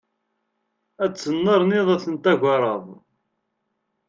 Ad 1.03 1.11
ttennerniḍ 1.13 1.87
ad 1.95 2.01
ten-tagareḍ. 2.03 2.85